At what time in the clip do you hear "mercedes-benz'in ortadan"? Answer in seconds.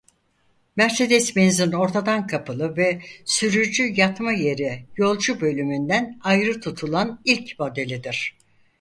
0.75-2.27